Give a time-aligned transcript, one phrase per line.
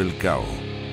[0.00, 0.44] el Cao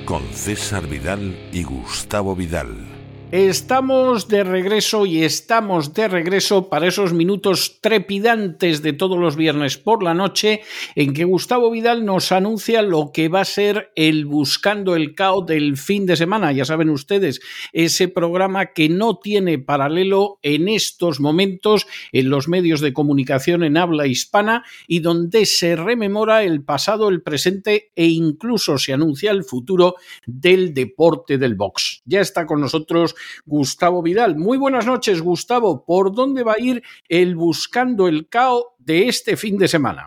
[0.04, 3.01] con César Vidal y Gustavo Vidal.
[3.32, 9.78] Estamos de regreso y estamos de regreso para esos minutos trepidantes de todos los viernes
[9.78, 10.60] por la noche
[10.96, 15.46] en que Gustavo Vidal nos anuncia lo que va a ser el Buscando el Caos
[15.46, 16.52] del fin de semana.
[16.52, 17.40] Ya saben ustedes,
[17.72, 23.78] ese programa que no tiene paralelo en estos momentos en los medios de comunicación en
[23.78, 29.42] habla hispana y donde se rememora el pasado, el presente e incluso se anuncia el
[29.42, 29.94] futuro
[30.26, 32.02] del deporte del box.
[32.04, 33.14] Ya está con nosotros
[33.44, 34.36] Gustavo Vidal.
[34.36, 35.84] Muy buenas noches, Gustavo.
[35.84, 40.06] ¿Por dónde va a ir el Buscando el Cao de este fin de semana?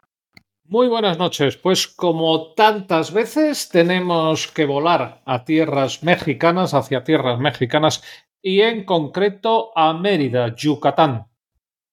[0.68, 1.58] Muy buenas noches.
[1.58, 8.04] Pues como tantas veces tenemos que volar a tierras mexicanas, hacia tierras mexicanas
[8.42, 11.28] y en concreto a Mérida, Yucatán.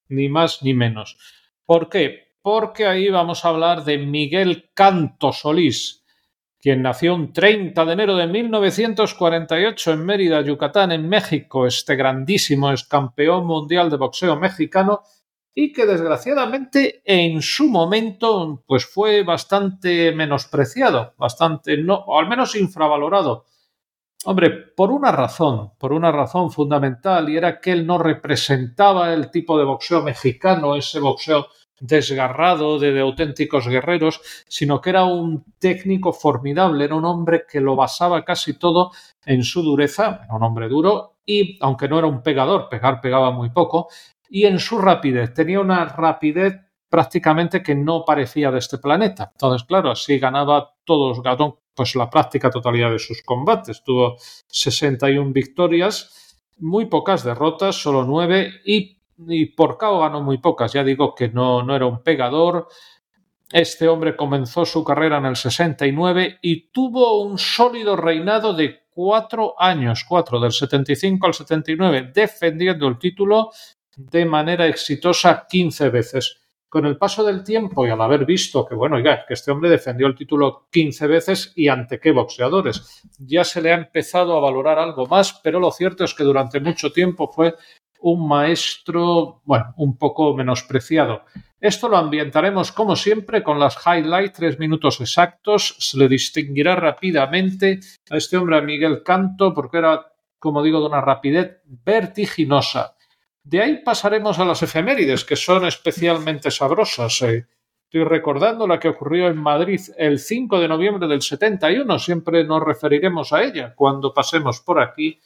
[0.09, 1.19] Ni más ni menos.
[1.67, 2.35] ¿Por qué?
[2.41, 6.02] Porque ahí vamos a hablar de Miguel Canto Solís,
[6.63, 12.71] quien nació un 30 de enero de 1948 en Mérida, Yucatán, en México, este grandísimo
[12.71, 15.01] ex campeón mundial de boxeo mexicano
[15.53, 22.55] y que desgraciadamente en su momento pues fue bastante menospreciado, bastante no, o al menos
[22.55, 23.47] infravalorado.
[24.25, 29.33] Hombre, por una razón, por una razón fundamental, y era que él no representaba el
[29.33, 31.49] tipo de boxeo mexicano, ese boxeo
[31.81, 37.77] desgarrado de, auténticos guerreros, sino que era un técnico formidable, era un hombre que lo
[37.77, 38.93] basaba casi todo
[39.25, 43.31] en su dureza, era un hombre duro y aunque no era un pegador, pegar pegaba
[43.31, 43.89] muy poco,
[44.29, 46.55] y en su rapidez, tenía una rapidez
[46.89, 49.31] prácticamente que no parecía de este planeta.
[49.33, 53.83] Entonces, claro, así ganaba todos, ganó pues la práctica totalidad de sus combates.
[53.83, 54.17] Tuvo
[54.47, 60.73] 61 victorias, muy pocas derrotas, solo 9 y y por KO ganó muy pocas.
[60.73, 62.69] Ya digo que no, no era un pegador.
[63.51, 69.55] Este hombre comenzó su carrera en el 69 y tuvo un sólido reinado de cuatro
[69.61, 73.51] años, cuatro, del 75 al 79, defendiendo el título
[73.97, 76.39] de manera exitosa 15 veces.
[76.69, 79.69] Con el paso del tiempo y al haber visto que, bueno, ya, que este hombre
[79.69, 84.41] defendió el título 15 veces y ante qué boxeadores, ya se le ha empezado a
[84.41, 87.55] valorar algo más, pero lo cierto es que durante mucho tiempo fue
[88.03, 91.25] un maestro, bueno, un poco menospreciado.
[91.61, 95.77] Esto lo ambientaremos como siempre con las highlights, tres minutos exactos.
[95.79, 97.79] Se le distinguirá rápidamente
[98.11, 102.97] a este hombre, a Miguel Canto, porque era, como digo, de una rapidez vertiginosa.
[103.45, 107.23] De ahí pasaremos a las efemérides, que son especialmente sabrosas.
[107.23, 107.47] Eh.
[107.85, 111.99] Estoy recordando la que ocurrió en Madrid el 5 de noviembre del 71.
[111.99, 115.21] Siempre nos referiremos a ella cuando pasemos por aquí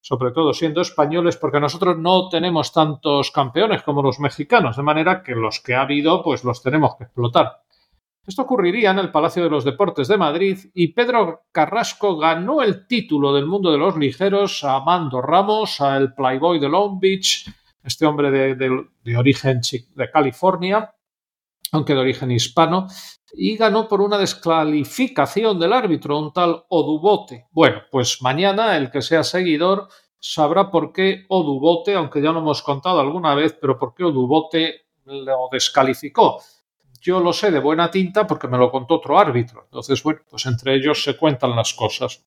[0.00, 5.22] sobre todo siendo españoles, porque nosotros no tenemos tantos campeones como los mexicanos, de manera
[5.22, 7.62] que los que ha habido, pues los tenemos que explotar.
[8.26, 12.86] Esto ocurriría en el Palacio de los Deportes de Madrid y Pedro Carrasco ganó el
[12.86, 17.48] título del mundo de los ligeros a Mando Ramos, al Playboy de Long Beach,
[17.82, 19.62] este hombre de, de origen
[19.94, 20.94] de California,
[21.72, 22.86] aunque de origen hispano,
[23.32, 27.46] y ganó por una descalificación del árbitro, un tal Odubote.
[27.50, 32.62] Bueno, pues mañana el que sea seguidor sabrá por qué Odubote, aunque ya lo hemos
[32.62, 36.40] contado alguna vez, pero por qué Odubote lo descalificó.
[37.00, 39.62] Yo lo sé de buena tinta porque me lo contó otro árbitro.
[39.64, 42.24] Entonces, bueno, pues entre ellos se cuentan las cosas.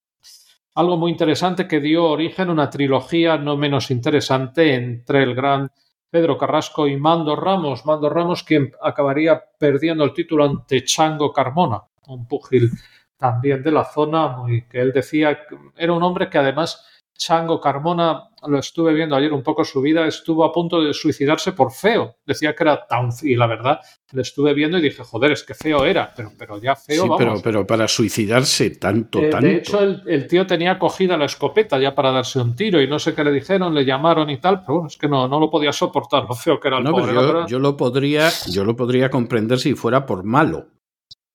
[0.74, 5.70] Algo muy interesante que dio origen a una trilogía no menos interesante entre el gran
[6.12, 7.86] Pedro Carrasco y Mando Ramos.
[7.86, 12.70] Mando Ramos quien acabaría perdiendo el título ante Chango Carmona, un pugil
[13.18, 15.40] también de la zona, y que él decía,
[15.78, 20.08] era un hombre que además Chango Carmona, lo estuve viendo ayer un poco su vida,
[20.08, 22.16] estuvo a punto de suicidarse por feo.
[22.26, 23.80] Decía que era tan y la verdad,
[24.12, 27.04] le estuve viendo y dije, joder, es que feo era, pero, pero ya feo.
[27.04, 29.46] Sí, Pero, pero para suicidarse tanto, eh, tanto.
[29.46, 32.98] De hecho, el, tío tenía cogida la escopeta ya para darse un tiro y no
[32.98, 35.52] sé qué le dijeron, le llamaron y tal, pero bueno, es que no, no lo
[35.52, 37.14] podía soportar, lo feo que era el no, pobre.
[37.14, 40.66] Yo, yo, lo podría, yo lo podría comprender si fuera por malo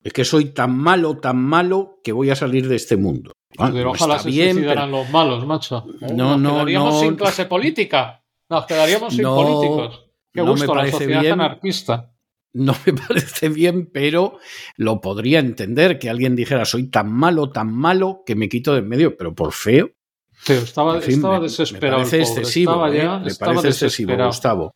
[0.07, 3.33] Es que soy tan malo, tan malo que voy a salir de este mundo.
[3.59, 5.85] Ah, pero ojalá se bien, suicidaran los malos, macho.
[6.15, 8.23] No, Nos quedaríamos sin clase política.
[8.49, 10.07] Nos quedaríamos sin políticos.
[10.33, 11.33] Qué gusto la sociedad bien.
[11.33, 12.13] anarquista
[12.57, 14.39] no me parece bien, pero
[14.77, 18.81] lo podría entender que alguien dijera soy tan malo, tan malo que me quito de
[18.81, 19.91] en medio, pero por feo.
[20.47, 21.99] Pero estaba, estaba desesperado.
[21.99, 23.09] Me parece excesivo, ¿eh?
[23.25, 24.73] me parece excesivo, Gustavo.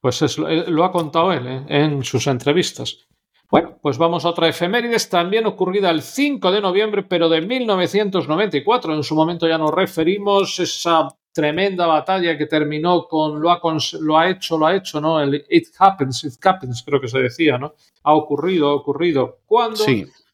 [0.00, 1.64] Pues es, eh, lo ha contado él ¿eh?
[1.68, 3.06] en sus entrevistas.
[3.50, 8.94] Bueno, pues vamos a otra efemérides, también ocurrida el 5 de noviembre, pero de 1994.
[8.94, 13.60] En su momento ya nos referimos esa tremenda batalla que terminó con lo ha,
[14.00, 15.20] lo ha hecho, lo ha hecho, ¿no?
[15.20, 17.74] El It Happens, It Happens, creo que se decía, ¿no?
[18.04, 19.40] Ha ocurrido, ha ocurrido.
[19.46, 19.84] Cuando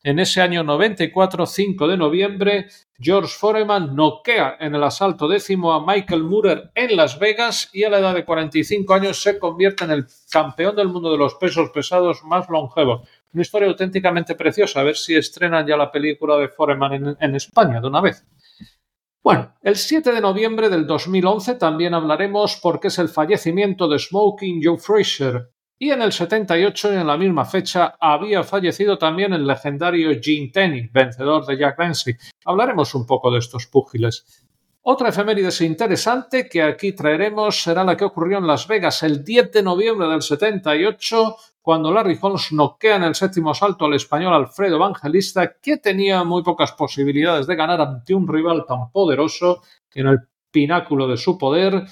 [0.06, 5.84] en ese año 94, 5 de noviembre, George Foreman noquea en el asalto décimo a
[5.84, 9.90] Michael Moorer en Las Vegas y a la edad de 45 años se convierte en
[9.90, 13.02] el campeón del mundo de los pesos pesados más longevo.
[13.32, 14.78] Una historia auténticamente preciosa.
[14.78, 18.24] A ver si estrenan ya la película de Foreman en, en España de una vez.
[19.24, 24.60] Bueno, el 7 de noviembre del 2011 también hablaremos porque es el fallecimiento de Smoking
[24.62, 25.50] Joe Fraser.
[25.78, 30.88] Y en el 78, en la misma fecha, había fallecido también el legendario Gene Tenney,
[30.90, 32.16] vencedor de Jack Dempsey.
[32.46, 34.24] Hablaremos un poco de estos púgiles.
[34.80, 39.52] Otra efemérides interesante que aquí traeremos será la que ocurrió en Las Vegas el 10
[39.52, 44.76] de noviembre del 78, cuando Larry Holmes noquea en el séptimo asalto al español Alfredo
[44.76, 49.60] Evangelista, que tenía muy pocas posibilidades de ganar ante un rival tan poderoso
[49.92, 50.20] en el
[50.50, 51.84] pináculo de su poder,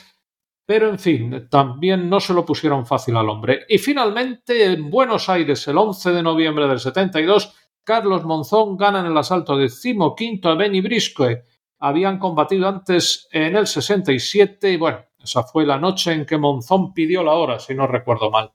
[0.67, 3.67] pero en fin, también no se lo pusieron fácil al hombre.
[3.69, 9.07] Y finalmente, en Buenos Aires, el 11 de noviembre del 72, Carlos Monzón gana en
[9.07, 11.45] el asalto de Cimo V a Benny Briscoe.
[11.81, 16.95] Habían combatido antes en el 67 y bueno, esa fue la noche en que Monzón
[16.95, 18.53] pidió la hora, si no recuerdo mal.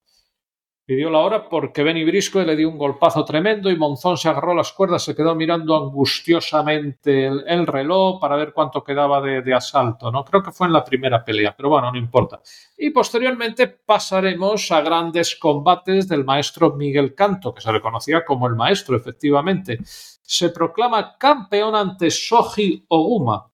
[0.90, 4.56] Pidió la hora porque Benny Briscoe le dio un golpazo tremendo y Monzón se agarró
[4.56, 10.12] las cuerdas, se quedó mirando angustiosamente el, reloj para ver cuánto quedaba de, asalto.
[10.12, 10.26] ¿no?
[10.26, 12.42] Creo que fue en la primera pelea, pero bueno, no importa.
[12.76, 18.48] Y posteriormente pasaremos a grandes combates del maestro Miguel Canto, que se le conocía como
[18.48, 19.78] el maestro, efectivamente.
[19.84, 23.50] Se proclama campeón ante Soji Oguma,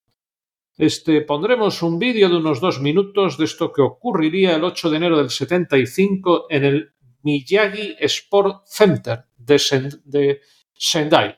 [0.78, 4.96] este, pondremos un vídeo de unos dos minutos de esto que ocurriría el 8 de
[4.98, 6.92] enero del 75 en el
[7.26, 10.40] Miyagi Sport Center de,
[10.72, 11.36] Sendai.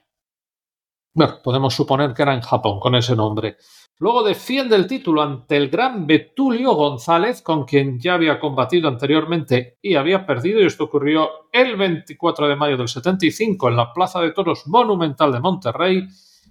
[1.14, 3.56] Bueno, podemos suponer que era en Japón con ese nombre.
[3.98, 9.78] Luego defiende el título ante el gran Betulio González, con quien ya había combatido anteriormente
[9.80, 14.20] y había perdido, y esto ocurrió el 24 de mayo del 75 en la Plaza
[14.20, 16.06] de Toros Monumental de Monterrey.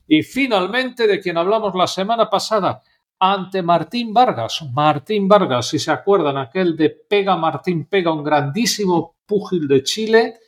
[0.07, 2.81] Y finalmente, de quien hablamos la semana pasada,
[3.19, 4.63] ante Martín Vargas.
[4.73, 10.39] Martín Vargas, si se acuerdan, aquel de Pega Martín Pega, un grandísimo púgil de Chile.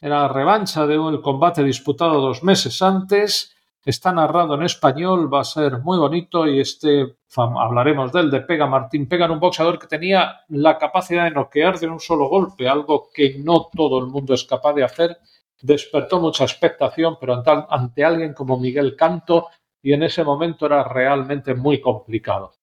[0.00, 3.54] Era la revancha del combate disputado dos meses antes.
[3.82, 8.66] Está narrado en español, va a ser muy bonito y este hablaremos del de Pega
[8.66, 13.10] Martín Pega, un boxeador que tenía la capacidad de noquear de un solo golpe, algo
[13.12, 15.18] que no todo el mundo es capaz de hacer.
[15.60, 19.48] Despertó mucha expectación, pero ante alguien como Miguel Canto
[19.82, 22.54] y en ese momento era realmente muy complicado.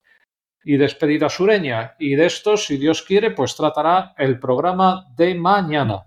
[0.63, 1.95] Y despedida sureña.
[1.99, 6.03] Y de esto, si Dios quiere, pues tratará el programa de mañana.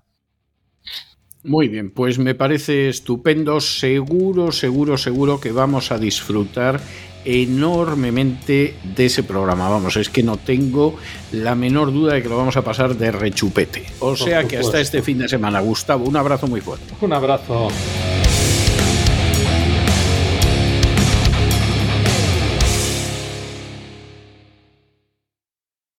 [1.43, 3.61] Muy bien, pues me parece estupendo.
[3.61, 6.81] Seguro, seguro, seguro que vamos a disfrutar
[7.25, 9.69] enormemente de ese programa.
[9.69, 10.97] Vamos, es que no tengo
[11.33, 13.85] la menor duda de que lo vamos a pasar de rechupete.
[14.01, 15.61] O sea que hasta este fin de semana.
[15.61, 16.95] Gustavo, un abrazo muy fuerte.
[17.01, 17.69] Un abrazo.